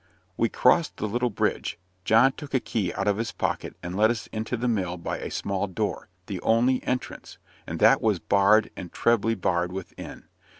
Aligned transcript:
We 0.35 0.49
crossed 0.49 0.97
the 0.97 1.07
little 1.07 1.29
bridge; 1.29 1.77
John 2.05 2.31
took 2.31 2.55
a 2.55 2.59
key 2.59 2.91
out 2.93 3.07
of 3.07 3.17
his 3.17 3.31
pocket, 3.31 3.75
and 3.83 3.95
let 3.95 4.09
us 4.09 4.25
into 4.31 4.57
the 4.57 4.67
mill 4.67 4.97
by 4.97 5.19
a 5.19 5.29
small 5.29 5.67
door 5.67 6.09
the 6.25 6.41
only 6.41 6.81
entrance, 6.87 7.37
and 7.67 7.77
that 7.77 8.01
was 8.01 8.17
barred 8.17 8.71
and 8.75 8.91
trebly 8.91 9.35
barred 9.35 9.71
within. 9.71 10.23